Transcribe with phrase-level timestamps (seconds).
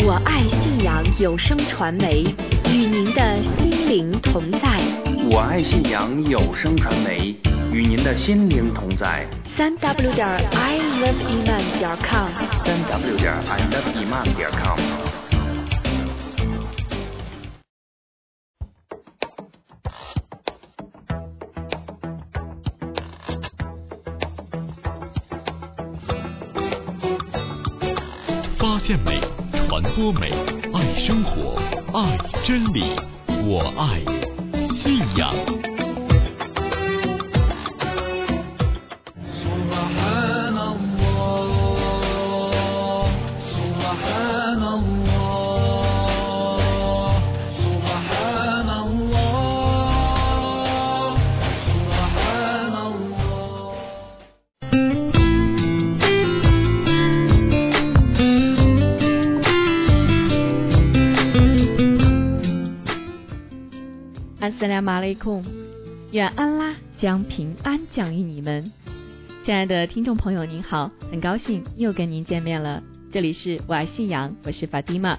[0.00, 2.22] 我爱信阳有声传媒，
[2.72, 4.80] 与您的心灵同在。
[5.30, 7.34] 我爱信阳有声传媒，
[7.72, 9.26] 与您的心灵同在。
[9.56, 12.28] 三 w 点 i love iman 点 com，
[12.64, 14.97] 三 w 点 i love iman 点 com。
[29.80, 30.32] 传播美，
[30.74, 31.54] 爱生活，
[31.96, 32.82] 爱真理，
[33.44, 34.02] 我爱
[34.74, 35.32] 信仰。
[64.68, 65.42] 拉马雷库，
[66.12, 68.70] 愿安拉将平安降于你们。
[69.44, 72.82] 亲爱的听众朋友，您好，很高兴又跟您见面了。
[73.10, 75.18] 这里是我爱信仰，我是法蒂玛。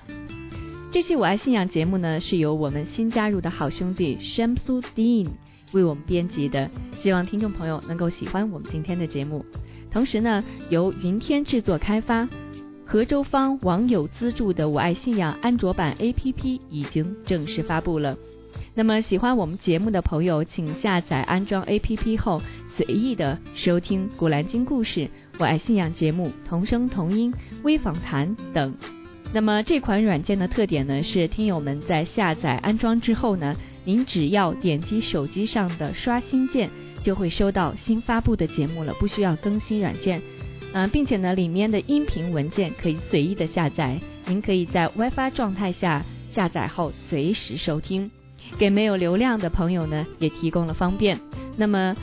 [0.92, 5.30] 这期我爱信仰节目呢，是由我们新加入的好兄弟 Shamsu Dean
[5.72, 9.44] 为我们编辑的，希望听众朋友能够喜欢我们今天的节目。
[9.89, 12.30] 同时呢，由云天制作开发，
[12.86, 18.16] 合州方网友资助的我爱信仰安卓版 APP 已经正式发布了。
[18.80, 22.41] 那么喜欢我们节目的朋友，请下载安装 APP 后，
[22.77, 25.02] 随意的收听《古兰经故事》
[25.38, 28.73] 《我爱信仰》节目、同声同音、微访谈等。
[29.33, 36.69] 那么这款软件的特点呢，是听友们在下载安装之后呢，您只要点击手机上的刷新键，
[37.03, 40.21] 就会收到新发布的节目了，不需要更新软件。
[40.71, 48.09] 嗯、并且呢，里面的音频文件可以随意的下载，您可以在 WiFi 状态下下载后随时收听。
[48.57, 51.19] 给没有流量的朋友呢，也提供了方便。
[51.57, 51.95] 那么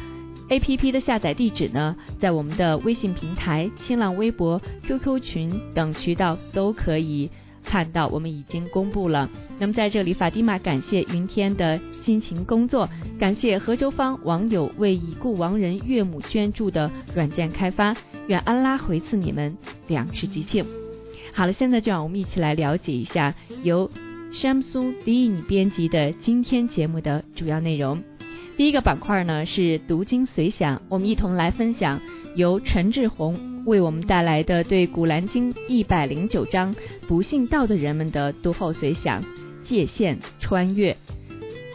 [0.49, 7.31] ，A P P 的下载地址呢，在我们的微信平台、新浪微博、Q Q 群等渠道都可以
[7.65, 9.29] 看到，我们已经公布了。
[9.59, 12.89] 那么在这里，法蒂玛感谢云天的辛勤工作，
[13.19, 17.97] 感谢合州方网友为已故亡人岳母捐助的软件开发，
[18.29, 19.57] 愿安拉回赐你们
[19.89, 20.65] 两世吉庆。
[21.33, 23.91] 好了，现在就让我们一起来了解一下由
[24.33, 28.03] Shamsu Dean 编辑的今天节目的主要内容。
[28.57, 32.01] 第一个板块呢是读经随想，我们一同来分享
[32.35, 36.75] 由陈志宏为我们带来的对《古兰经》一百零九章
[37.07, 39.23] 不信道的人们的读后随想，
[39.63, 40.97] 界限穿越。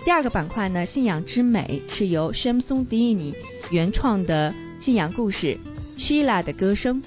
[0.04, 3.34] 第二个板块呢，信仰之美是由 Shamsu Dean
[3.70, 5.58] 原创的信仰故事
[5.98, 7.02] Sheila 的歌声。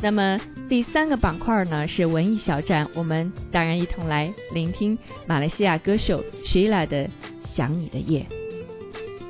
[0.00, 0.40] 那么
[0.72, 4.96] 第三个板块呢是文艺小站，我们当然一同来聆听
[5.26, 7.08] 马来西亚歌手 Sheila 的
[7.44, 8.26] 《想你的夜》。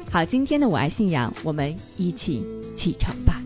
[0.09, 3.43] 好，今天的我爱信仰，我们一起启程吧。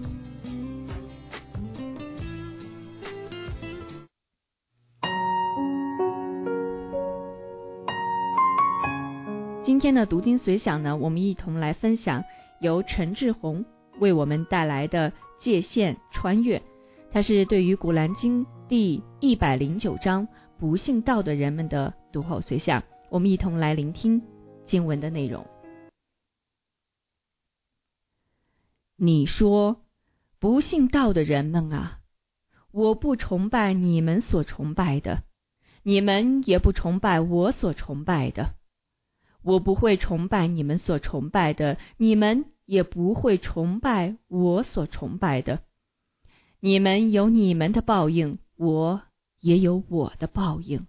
[9.64, 12.22] 今天的读经随想呢，我们一同来分享
[12.60, 13.64] 由陈志宏
[14.00, 16.58] 为我们带来的《界限穿越》。
[17.10, 20.28] 它是对于《古兰经》第一百零九章
[20.58, 24.22] 不信道的人们的读后随想，我们一同来聆听
[24.66, 25.46] 经文的内容。
[28.96, 29.82] 你说，
[30.38, 32.00] 不信道的人们啊，
[32.70, 35.22] 我不崇拜你们所崇拜的，
[35.82, 38.54] 你们也不崇拜我所崇拜的。
[39.42, 45.60] 我不会崇拜你们所崇拜的，你们也不会崇拜我所崇拜的。
[46.66, 49.00] 你们有你们的报应，我
[49.40, 50.84] 也有我的报应。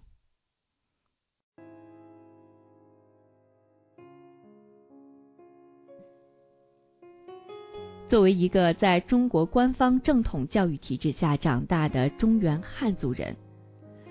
[8.08, 13.36] 作为一个在中国官方正统教育体制下长大的中原汉族人，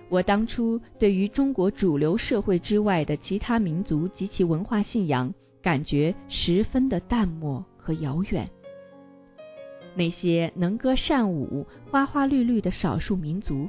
[0.08, 8.50] 我当初对于中国主流社会之外的其他民族及其文化信仰，感觉十分的淡漠和遥远。
[9.98, 13.68] 那些能歌善舞、花花绿绿的少数民族，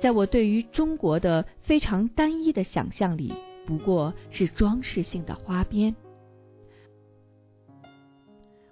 [0.00, 3.32] 在我对于中国的非常单一的想象里，
[3.66, 5.94] 不过是装饰性的花边，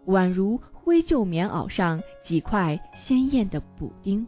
[0.06, 4.26] 宛如灰旧棉袄上几块鲜艳的补丁，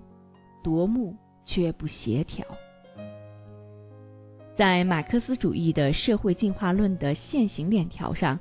[0.62, 2.46] 夺目却不协调。
[4.54, 8.38] 在马克思主义的社会进化论的线形链条上，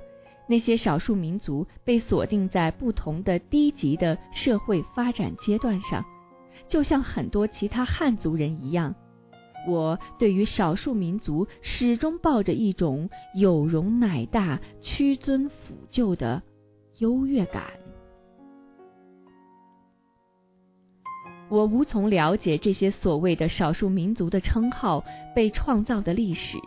[0.50, 6.04] 那些少数民族被锁定在不同的低级的社会发展阶段上，
[6.68, 8.96] 就像很多其他汉族人一样，
[9.68, 16.42] 我对于少数民族始终抱着一种有容乃大、屈尊俯就的
[16.98, 17.66] 优越感。
[21.48, 25.04] 我无从了解这些所谓的少数民族的称号
[25.36, 26.58] 被创造的历史，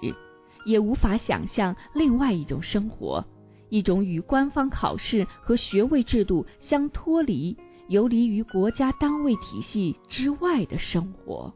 [0.67, 3.25] 也无法想象另外一种生活，
[3.73, 7.57] 一种与官方考试和学位制度相脱离、
[7.89, 11.55] 游离于国家单位体系之外的生活。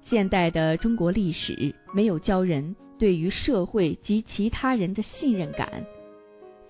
[0.00, 5.84] 现代的中国历史没有教人对于社会及其他人的信任感。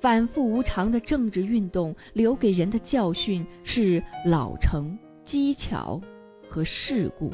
[0.00, 6.00] 反复无常的政治运动留给人的教训是老成、机巧
[6.48, 7.32] 和世故。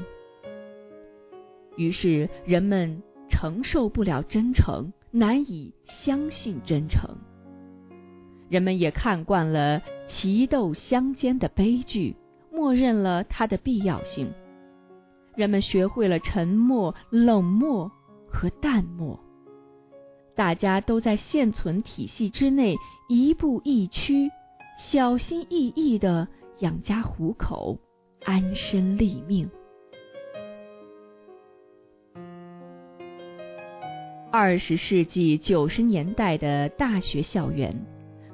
[1.78, 7.16] 于是人们承受不了真诚，难以相信真诚。
[8.48, 12.16] 人们也看惯了棋斗相间的悲剧，
[12.50, 14.32] 默认了它的必要性。
[15.36, 17.88] 人们学会了沉默、冷漠
[18.28, 19.20] 和淡漠。
[20.34, 22.76] 大家都在现存体系之内
[23.08, 24.28] 一步一趋，
[24.76, 26.26] 小心翼翼地
[26.58, 27.78] 养家糊口，
[28.24, 29.48] 安身立命。
[34.36, 37.86] 二十世纪九十年代的大学校园，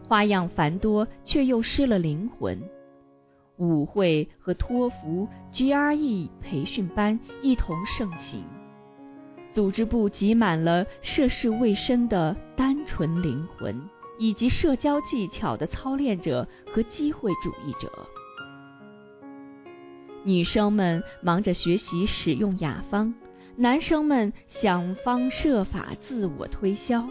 [0.08, 2.58] 花样繁多，却又失了灵魂。
[3.58, 8.42] 舞会和托福、GRE 培训班一同盛行。
[9.50, 13.78] 组织部挤满了涉世未深的单纯灵魂，
[14.18, 17.92] 以及社交技巧的操练者和机会主义者。
[20.24, 23.12] 女生们忙着学习使用雅芳，
[23.60, 27.06] 男生们想方设法自我推销。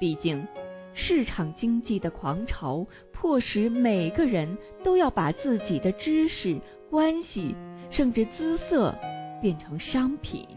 [0.00, 0.46] 毕竟，
[0.94, 7.54] 市场经济的狂潮迫使每个人都要把自己的知识、关系，
[7.90, 8.98] 甚至姿色
[9.42, 10.48] 变成商品。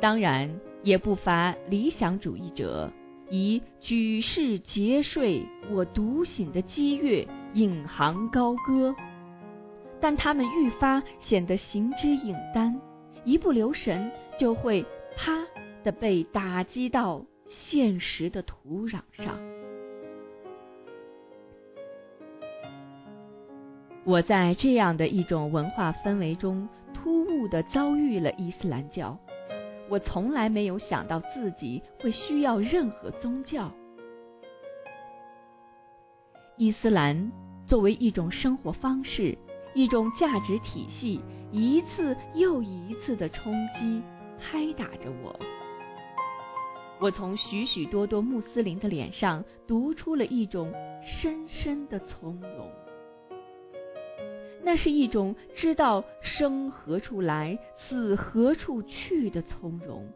[0.00, 2.90] 当然，也不乏理想主义者，
[3.28, 8.96] 以举世皆睡我独醒的激越引吭高歌，
[10.02, 12.78] 但他们愈发显得行之影单，
[13.24, 14.84] 一不留神就会
[15.16, 15.32] 啪
[15.84, 19.38] 的被打击到现实的土壤上。
[24.04, 29.16] 我在这样的一种文化氛围中，突兀的遭遇了伊斯兰教。
[29.88, 33.70] 我从来没有想到自己会需要任何宗教。
[36.56, 37.30] 伊斯兰
[37.66, 39.38] 作为一种生活方式、
[39.74, 41.20] 一种价值体系，
[41.50, 44.02] 一次又一次的冲击、
[44.38, 45.38] 拍打着我。
[47.00, 50.72] 我从许许多多穆斯林的脸上读出了一种
[51.02, 52.70] 深深的从容。
[54.62, 60.08] 那是一种知道生何处来，死何处去的从容，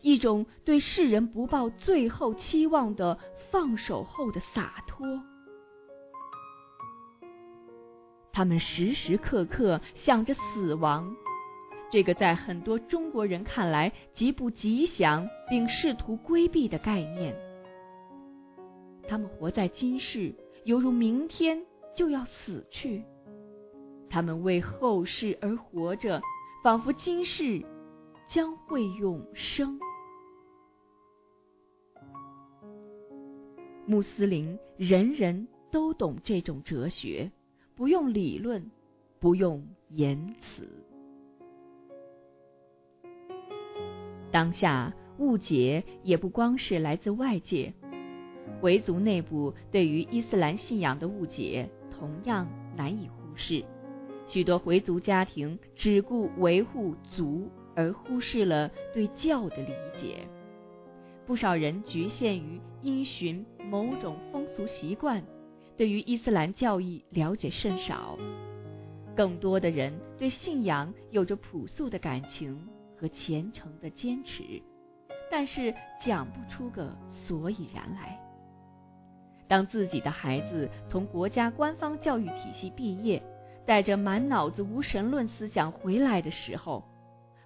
[0.00, 3.18] 一种对世人不抱最后期望的
[3.50, 5.04] 放手后的洒脱。
[8.32, 11.14] 他们时时刻刻想着死亡，
[11.90, 17.36] 这个在很多中国人看来极不吉祥，并试图规避的概念。
[19.06, 20.34] 他们活在今世，
[20.64, 21.62] 犹如明天
[21.94, 23.04] 就要死去。
[24.08, 26.22] 他们为后世而活着，
[26.62, 27.62] 仿佛今世
[28.26, 29.78] 将会永生。
[33.84, 37.30] 穆斯林人人都懂这种哲学，
[37.82, 38.70] 不用理论，
[39.18, 40.68] 不用言辞。
[44.30, 47.74] 当下误解也不光是来自外界，
[48.60, 53.64] 回族内部对于伊斯兰信仰的误解同样难以忽视。
[54.28, 60.28] 许多回族家庭只顾维护族，而忽视了对教的理解。
[61.26, 65.24] 不少人局限于依循某种风俗习惯，
[65.76, 68.18] 对于伊斯兰教义了解甚少。
[69.14, 74.62] 更多的人对信仰有着朴素的感情和虔诚的坚持，
[75.30, 78.18] 但是讲不出个所以然来。
[79.48, 83.22] 当自己的孩子从国家官方教育体系毕业，
[83.66, 86.82] 带着满脑子无神论思想回来的时候，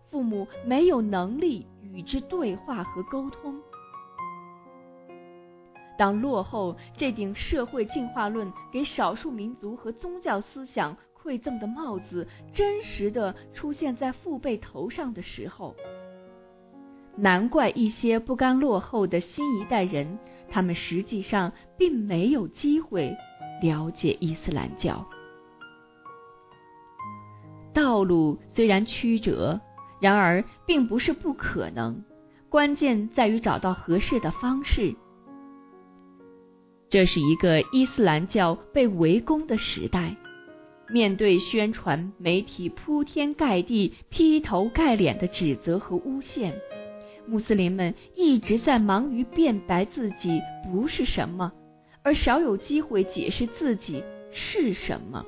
[0.08, 3.60] 父母没有能力与之对话和沟通。
[5.98, 15.74] 当落后这顶社会进化论给少数民族和宗教思想馈赠的帽子真实的出现在父辈头上的时候，
[17.16, 20.18] 难怪一些不甘落后的新一代人，
[20.50, 23.16] 他们实际上并没有机会
[23.62, 25.06] 了解伊斯兰教。
[27.72, 29.60] 道路虽然曲折，
[30.00, 32.04] 然而并不是不可能，
[32.48, 34.94] 关键在于找到合适的方式。
[36.96, 40.16] 这是一个伊斯兰教被围攻的时代，
[40.88, 46.58] 面对宣传媒体铺天盖地、劈头盖脸的指责和诬陷，
[47.26, 51.52] 穆斯林们一直在忙于辩白自己不是什么，
[52.02, 55.26] 而少有机会解释自己是什么。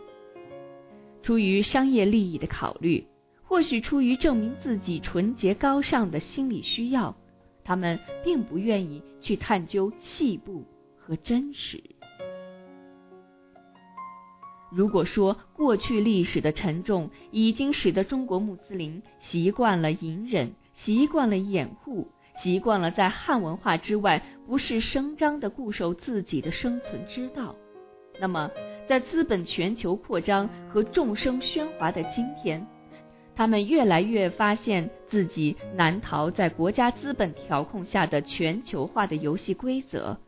[1.22, 3.06] 出于商业利益的考虑，
[3.42, 7.14] 或许出于证明自己纯洁高尚的心理需要，
[7.62, 10.64] 他们并不愿意去探究细部。
[11.08, 11.82] 和真实。
[14.70, 27.54] 如果说过去历史的沉重已经使得中国穆斯林习惯了隐忍，习惯了掩护，习惯了在汉文化之外不是声张的固守自己的生存之道，
[28.20, 28.50] 那么
[28.86, 32.66] 在资本全球扩张和众生喧哗的今天，
[33.34, 40.18] 他们越来越发现自己难逃在国家资本调控下的全球化的游戏规则。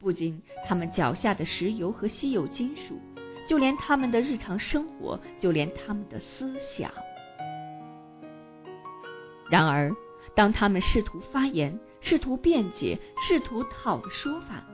[0.00, 2.98] 不仅他们脚下的石油和稀有金属，
[3.46, 6.90] 就连他们的日常生活，就连他们的思想。
[9.50, 9.94] 然而，
[10.34, 14.64] 当他们试图发言、试图辩解、试图讨个说法，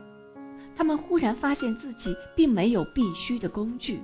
[0.77, 4.01] 他们忽然发现自己并没有必须的工具。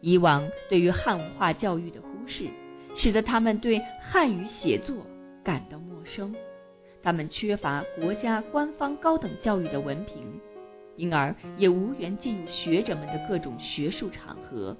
[0.00, 2.48] 以往对于汉文化教育的忽视，
[2.96, 5.06] 使得他们对汉语写作
[5.44, 6.34] 感到陌生。
[7.04, 10.40] 他们缺乏国家官方高等教育的文凭，
[10.96, 14.74] 因而也无缘进入学者们的各种学术场合。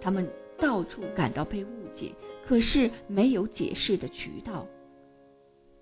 [0.00, 2.10] 他们到处感到被误解，
[2.44, 4.66] 可是没有解释的渠道。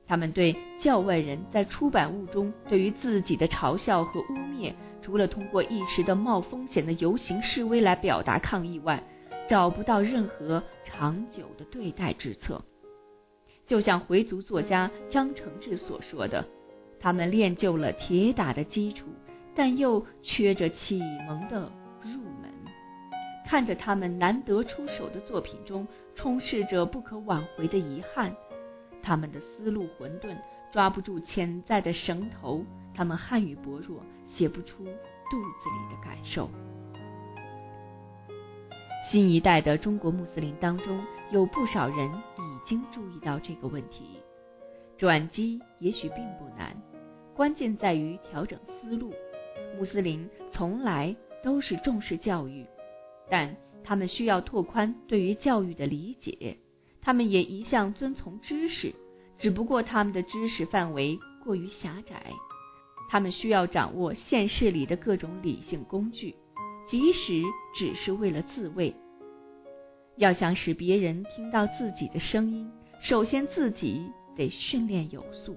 [0.07, 9.03] 他们对教外人在出版物中对于自己的嘲笑和污蔑，除了通过一时的冒风险的游行示威来表达抗议外，
[9.49, 12.63] 找不到任何长久的对待之策。
[13.67, 16.45] 就像回族作家张承志所说的，
[16.99, 19.07] 他们练就了铁打的基础，
[19.55, 21.71] 但又缺着启蒙的
[22.03, 22.53] 入门。
[23.47, 28.35] 看着他们难得出手的作品中充斥着不可挽回的遗憾，
[29.03, 30.37] 他们的思路混沌，
[30.73, 32.65] 抓不住潜在的绳头，
[32.95, 36.51] 他们汉语薄弱，写不出肚子里的感受。
[39.11, 44.21] 新一代的中国穆斯林当中，有不少人已经注意到这个问题。
[44.97, 46.77] 转机也许并不难，
[47.35, 49.13] 关键在于调整思路。
[49.77, 52.67] 穆斯林从来都是重视教育，
[53.29, 56.59] 但他们需要拓宽对于教育的理解。
[57.01, 58.95] 他们也一向遵从知识，
[59.39, 62.27] 只不过他们的知识范围过于狭窄。
[63.09, 66.37] 他们需要掌握现实里的各种理性工具。
[66.85, 67.43] 即使
[67.75, 68.95] 只是为了自卫，
[70.17, 75.57] 要想使别人听到自己的声音，首先自己得训练有素。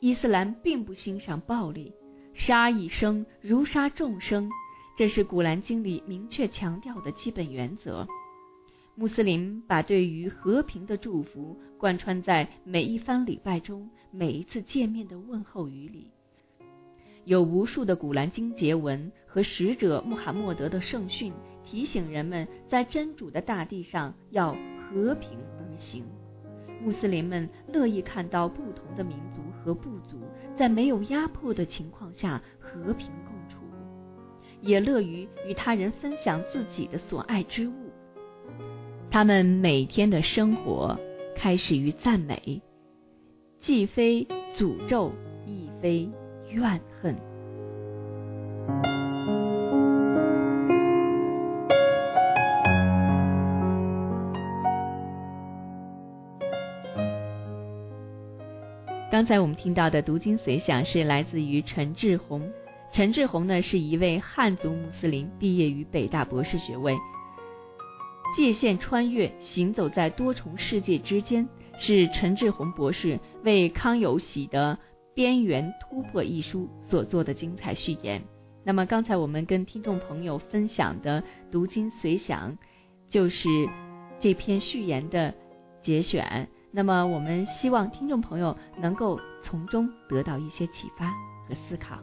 [0.00, 1.92] 伊斯兰并不欣赏暴力，
[2.32, 4.50] 杀一生如杀众生，
[4.96, 8.06] 这是古兰经里明确强调的基本原则。
[8.94, 16.10] 穆斯林把对于和平的祝福贯穿在每一番礼拜中，每一次见面的问候语里。
[17.24, 21.32] 有无数的古兰经节文和使者穆罕默德的圣训，
[21.72, 26.04] 提醒人们在真主的大地上要和平而行。
[26.82, 30.18] 穆斯林们乐意看到不同的民族和部族
[30.54, 33.56] 在没有压迫的情况下和平共处，
[34.60, 37.72] 也乐于与他人分享自己的所爱之物。
[39.10, 41.00] 他们每天的生活
[41.34, 42.60] 开始于赞美，
[43.60, 45.10] 既非诅咒，
[45.46, 46.10] 亦非。
[46.50, 47.31] 怨恨。
[59.22, 62.50] 刚才我们听到的读经随想是来自于陈志宏。
[62.90, 66.96] 陈志宏呢是一位汉族穆斯林，毕业于北大博士学位。
[68.36, 71.48] 界限穿越，行走在多重世界之间，
[71.78, 74.76] 是陈志宏博士为康有喜的。
[75.14, 78.20] 《边缘突破》一书所做的精彩序言。
[78.64, 82.58] 那么，刚才我们跟听众朋友分享的读经随想，
[83.08, 83.48] 就是
[84.18, 85.32] 这篇序言的
[85.80, 86.48] 节选。
[86.74, 91.04] 那么，我们希望听众朋友能够从中得到一些启发
[91.46, 91.98] 和思考。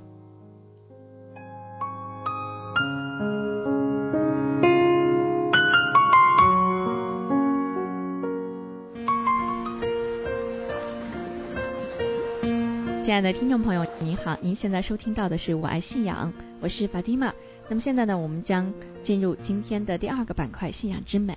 [13.04, 14.38] 亲爱的听众朋友，您好！
[14.40, 17.34] 您现在收听到的是《我爱信仰》，我是法蒂玛。
[17.68, 18.72] 那么现在呢，我们将
[19.04, 21.36] 进入今天的第二个板块——信仰之美。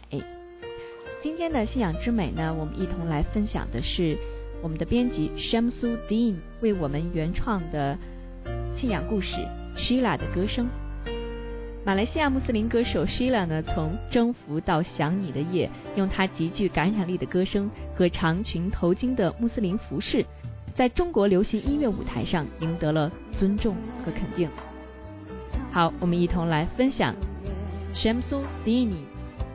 [1.23, 4.19] 今天的信仰之美呢，我们一同来分享的是
[4.61, 7.97] 我们的编辑 Shamsudin 为我们原创的
[8.75, 9.37] 信仰故事
[9.77, 10.67] Sheila 的歌声。
[11.85, 20.27] 马来西亚穆斯林歌手 Sheila 呢，从征服到想你的夜，用她极具感染力的歌声和长裙头巾的穆斯林服饰，
[20.75, 24.51] 在中国流行音乐舞台上赢得了尊重和肯定。
[25.71, 27.15] 好，我们一同来分享
[27.95, 28.91] Shamsuddin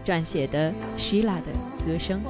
[0.07, 1.47] 撰写的希腊的
[1.85, 2.23] 歌声。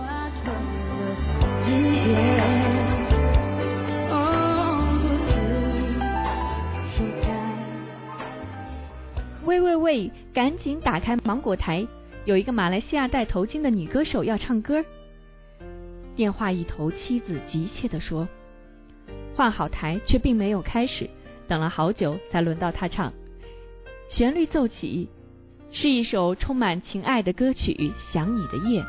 [9.46, 10.12] 喂喂喂！
[10.34, 11.86] 赶紧打开芒果台，
[12.26, 14.84] 有一个马来西亚戴头巾的女歌手要唱歌。
[16.16, 18.28] 电话一头，妻子急切地说
[19.38, 21.08] ：“换好台，却并没有开始，
[21.48, 23.14] 等了好久才轮到她唱。
[24.10, 25.10] 旋律奏起，
[25.72, 27.74] 是一首充满情爱的歌曲
[28.14, 28.82] 《想你的夜》。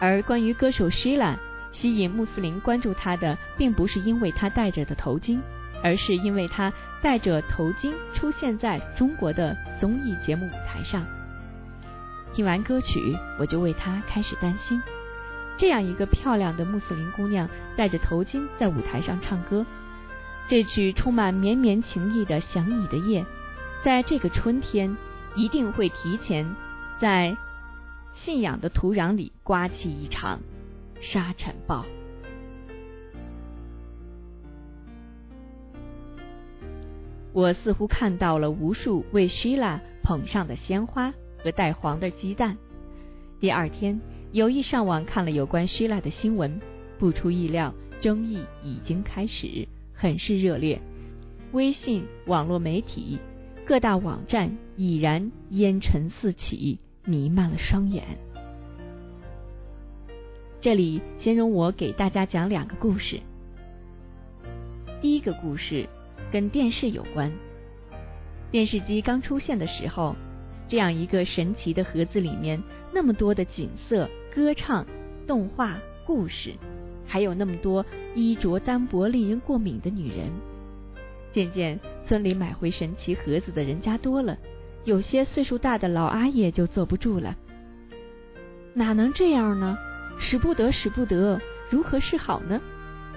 [0.00, 1.36] 而关于歌手 Sheila，
[1.72, 5.40] 吸引穆斯林关注她的，并不是因为她戴着的头巾。”
[5.82, 11.04] 而是因为她戴着头巾出现在中国的综艺节目舞台上。
[12.32, 14.80] 听完歌曲，我就为她开始担心：
[15.58, 19.66] 这样一个漂亮的穆斯林姑娘戴着头巾在舞台上唱歌，
[20.48, 23.20] 这曲充满绵绵情意的《想你的夜》，
[23.82, 24.96] 在这个春天
[25.34, 26.54] 一定会提前
[27.00, 27.36] 在
[28.12, 30.40] 信仰的土壤里刮起一场
[31.00, 31.84] 沙尘暴。
[37.32, 41.12] 我似乎看到了无数为希拉捧上的鲜花
[41.42, 42.56] 和带黄的鸡蛋。
[43.40, 44.00] 第二天，
[44.30, 46.60] 有意上网看了有关希拉的新闻，
[46.96, 50.80] 不出意料，争议已经开始，很是热烈。
[51.50, 53.18] 微信、网络媒体、
[53.66, 58.04] 各大网站已然烟尘四起，弥漫了双眼。
[60.60, 63.20] 这里先容我给大家讲两个故事。
[65.00, 65.88] 第一个故事。
[66.32, 67.30] 跟电视有关。
[68.50, 70.16] 电视机刚出现的时候，
[70.66, 72.60] 这样一个神奇的盒子里面，
[72.92, 74.84] 那么多的景色、歌唱、
[75.28, 76.54] 动画、故事，
[77.06, 80.28] 还有那么多衣着单薄、令人过敏的女人。
[81.34, 84.38] 渐渐，村里买回神奇盒子的人家多了，
[84.84, 87.34] 有些岁数大的老阿爷就坐不住了。
[88.72, 89.76] 哪能这样呢？
[90.16, 91.40] 使不得，使不得！
[91.70, 92.60] 如何是好呢？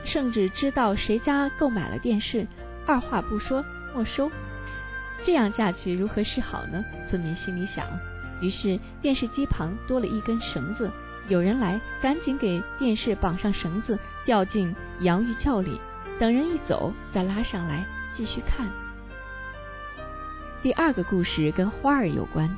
[0.04, 2.48] 甚至知道谁家购买了电视。
[2.88, 4.32] 二话不说没收，
[5.24, 6.84] 这样下去如何是好呢？
[7.08, 7.86] 村民心里想。
[8.42, 10.90] 于是电视机旁多了一根绳子，
[11.28, 15.80] 有人来，赶紧给电视绑上绳子，吊进洋芋窖里，
[16.20, 17.86] 等人一走再拉上来
[18.18, 18.68] 继续看。
[20.64, 22.58] 第二个故事跟花儿有关，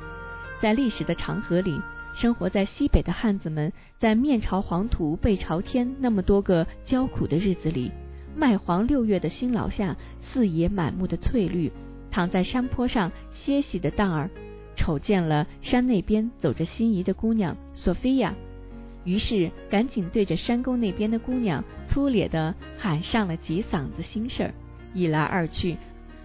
[0.58, 1.78] 在历史的长河里，
[2.14, 7.92] 生活在西北的汉子们，在面朝黄土背朝天那么多个焦苦的日子里。
[8.34, 11.70] 麦黄六月的辛劳下，四野满目的翠绿。
[12.10, 14.30] 躺在山坡上歇息的荡儿，
[14.74, 18.34] 瞅见了山那边走着心仪的姑娘索菲亚，
[19.04, 24.54] 于是赶紧对着山沟那边的姑娘粗咧的喊上了几嗓子心事儿。
[24.94, 25.76] 一来二去，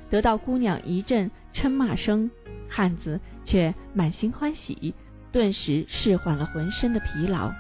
[0.10, 2.30] 得到姑娘一阵嗔骂声，
[2.70, 4.94] 汉子却满心欢喜，
[5.32, 7.52] 顿时释缓了浑身的疲劳。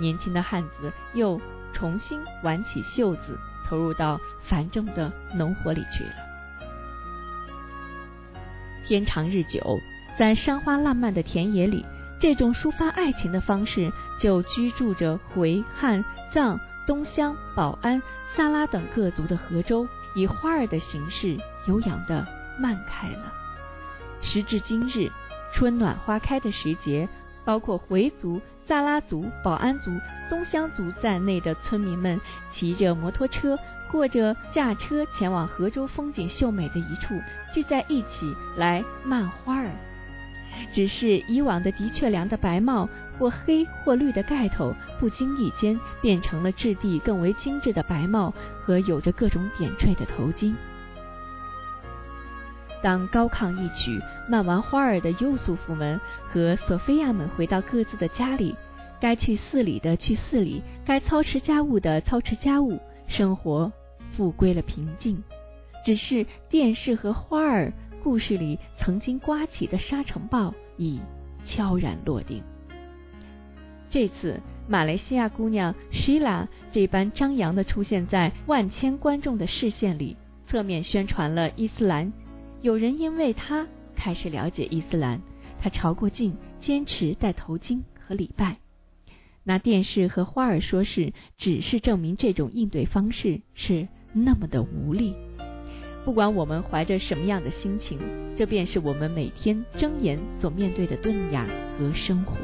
[0.00, 1.40] 年轻的汉子又
[1.72, 3.38] 重新挽起袖子。
[3.68, 6.12] 投入到繁重的农活里去了。
[8.84, 9.78] 天长日久，
[10.18, 11.86] 在山花烂漫的田野里，
[12.20, 18.02] 这种抒发爱情的方式就居住着回、汉、藏、东乡、保安、
[18.34, 22.26] 萨拉等各族的河州，以花儿的形式悠扬的
[22.58, 23.32] 漫开了。
[24.20, 25.10] 时至今日，
[25.52, 27.08] 春暖花开的时节，
[27.44, 28.40] 包括回族。
[28.64, 29.90] 萨拉族、保安族、
[30.30, 32.18] 东乡族在内的村民们
[32.52, 33.58] 骑着摩托车，
[33.90, 37.20] 或者驾车前往河州风景秀美的一处，
[37.52, 39.68] 聚在一起来漫花儿。
[40.72, 42.88] 只是以往的的确良的白帽
[43.22, 50.52] 或黑或绿的盖头，不经意间变成了质地更为精致的白帽和有着各种点缀的头巾。
[52.82, 58.56] 当高亢一曲漫完花儿的优素福们和索菲亚们回到各自的家里，
[59.00, 63.72] 该去寺里的去寺里，该操持家务的操持家务，生活
[64.16, 65.22] 复归了平静。
[65.84, 71.00] 只是电视和花儿故事里曾经刮起的沙尘暴已
[71.44, 72.42] 悄然落定。
[73.92, 82.10] 这次马来西亚姑娘 Shila 这般张扬的出现在万千观众的视线里，侧面宣传了伊斯兰。
[82.62, 85.20] 有人因为她开始了解伊斯兰，
[85.60, 88.56] 她朝过镜，坚持戴头巾和礼拜。
[89.44, 95.14] 拿电视和花儿说事，只是证明这种应对方式是那么的无力。
[96.06, 97.98] 不管我们怀着什么样的心情，
[98.38, 101.46] 这便是我们每天睁眼所面对的顿雅
[101.78, 102.38] 和生活。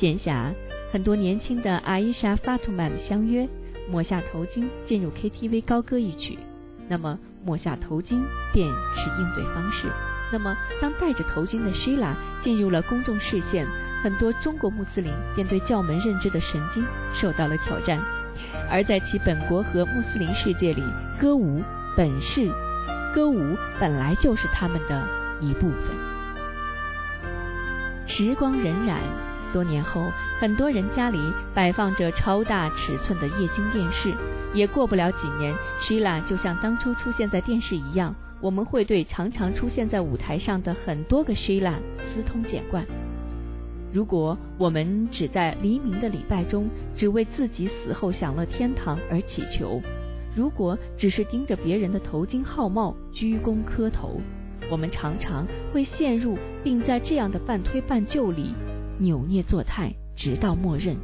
[0.00, 0.54] 闲暇，
[0.90, 3.46] 很多年轻的阿伊莎·法图曼相约
[3.86, 6.38] 抹下头巾进入 KTV 高歌一曲。
[6.88, 9.88] 那么抹下头巾便是应对方式。
[10.32, 13.66] 那么当戴着头巾的 Sheila 进入了公众视线，
[14.02, 16.82] 很多中国穆斯林便对教门认知的神经
[17.12, 18.00] 受到了挑战。
[18.70, 20.82] 而在其本国和穆斯林世界里，
[21.20, 21.62] 歌舞
[21.94, 22.50] 本是
[23.14, 25.06] 歌舞本来就是他们的
[25.42, 25.78] 一部分。
[28.06, 28.96] 时光荏苒，
[29.52, 30.02] 多年后，
[30.38, 31.18] 很多人家里
[31.54, 34.14] 摆放着超大尺寸的液晶电视。
[34.52, 41.74] 也过不了几年，Sheila 就像当初出现在电视一样，我们会对常常出现在舞台上的很多个 Sheila
[42.12, 42.84] 司通见惯。
[43.92, 49.80] 如果我们只在黎明的礼拜中，只为自己死后享乐天堂而祈求；
[50.34, 54.20] 如果只是盯着别人的头巾号帽鞠躬磕头，
[54.70, 58.54] 我们常常会陷入并在这样的半推半就里
[59.00, 60.96] 扭捏作态，直到默认。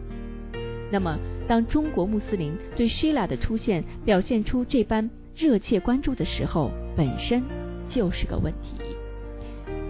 [0.93, 1.19] 那么。
[1.49, 7.45] 当中国穆斯林对 Shila 的出现表现出这般热切关注的时候，本身
[7.89, 8.81] 就是个问题。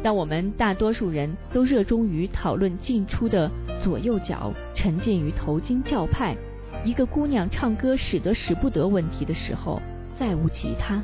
[0.03, 6.37] 当我们大多数人都热衷于讨论进出的左右脚，沉浸于头巾教派、
[6.85, 9.81] 一个姑娘唱歌使得使不得问题的时候，
[10.19, 11.03] 再无其他，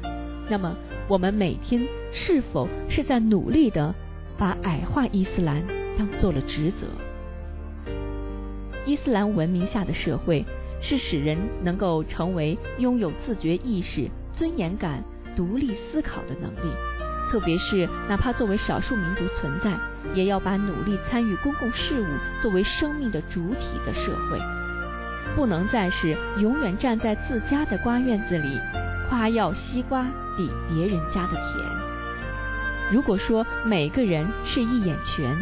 [0.51, 0.77] 那么
[1.09, 3.95] 我们每天是否是在努力的
[4.37, 5.63] 把矮化伊斯兰
[5.99, 6.87] 当做了职责？
[8.85, 10.45] 伊斯兰文明下的社会，
[10.81, 15.05] 是使人能够成为拥有自觉意识、尊严感、
[15.37, 16.75] 独立思考的能力。
[17.31, 19.79] 特别是哪怕作为少数民族存在，
[20.15, 22.07] 也要把努力参与公共事务
[22.43, 24.39] 作为生命的主体的社会，
[25.37, 28.59] 不能再是永远站在自家的瓜院子里
[29.09, 30.05] 夸耀西瓜
[30.37, 31.65] 比别人家的甜。
[32.91, 35.37] 如果说每个人是一眼泉。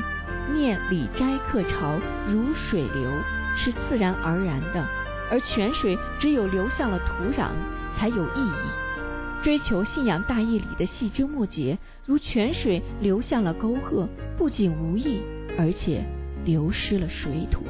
[0.55, 3.11] 念礼斋客潮如水流
[3.57, 4.87] 是自然而然的，
[5.31, 7.51] 而泉水只有流向了土壤
[7.97, 9.43] 才有意义。
[9.43, 15.23] 追求信仰大义里的细枝末节，如泉水流向了沟壑，不仅无益，
[15.59, 16.05] 而且
[16.45, 17.63] 流失了水土。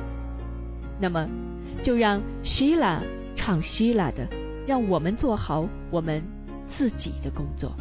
[1.01, 1.29] 那么，
[1.81, 3.01] 就让希拉
[3.37, 4.27] 唱希拉的，
[4.67, 6.23] 让我们做好我们
[6.77, 7.73] 自己的工作。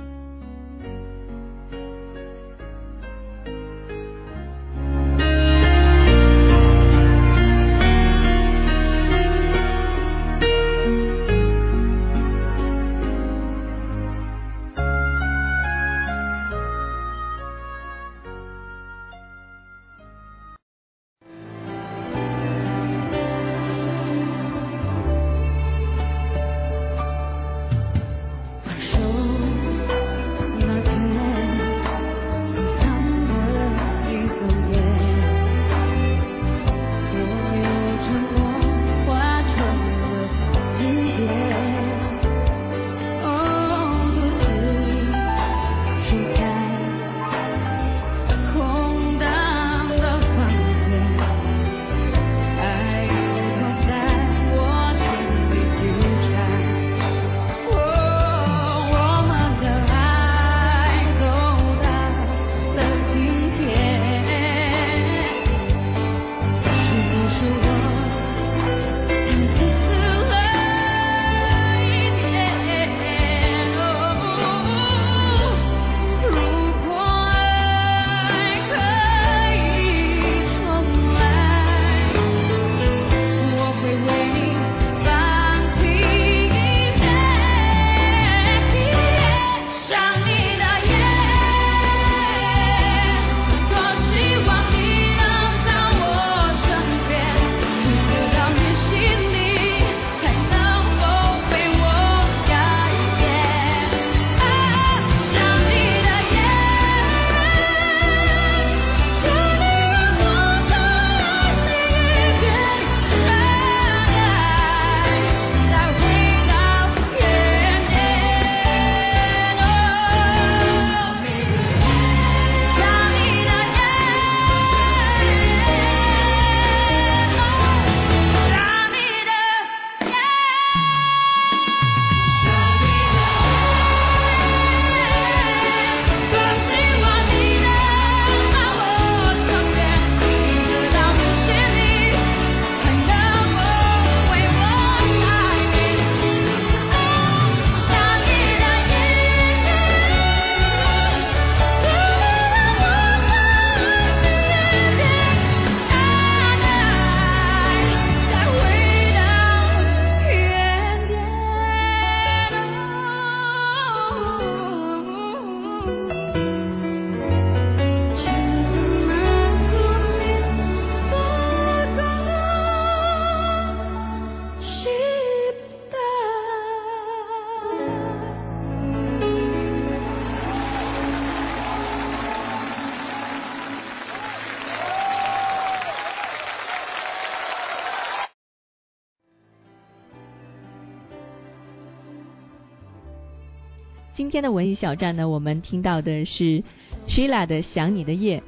[194.30, 196.62] 今天的文艺小站呢，我们听到的是
[197.08, 198.42] Sheila 的《想你的夜》。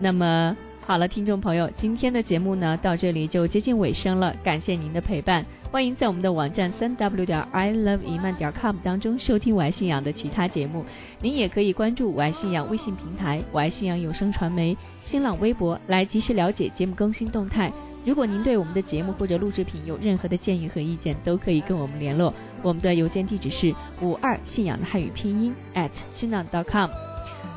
[0.00, 0.56] 那么
[0.88, 5.44] 好了，听众朋友，今天的节目呢到这里就接近尾声了，感谢您的陪伴。
[5.70, 10.82] 欢迎在我们的网站三 w 点 i love 一曼点 com 当中收听我爱信仰的其他节目。
[11.20, 14.74] 您也可以关注我爱信仰微信平台、我爱信仰有声传媒、
[15.04, 17.70] 新浪微博来及时了解节目更新动态。
[18.06, 22.32] 如果您对我们的节目或者录制品有任何的建议和意见，都可以跟我们联络。
[22.62, 26.88] 我们的邮件地址是五二信仰的汉语拼音 at 新浪 dot .com。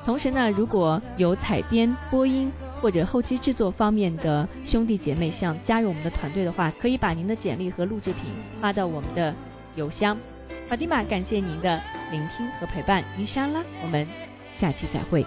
[0.03, 8.23] 同时呢，如果有采编、播音或者后期制作方面的兄弟姐妹想加入我们的团队的话，可以把您的简历和录制品
[8.59, 9.33] 发到我们的
[9.75, 10.17] 邮箱。
[10.67, 11.79] 法蒂玛，感谢您的
[12.11, 14.07] 聆听和陪伴，伊莎拉，我们
[14.59, 15.25] 下期再会。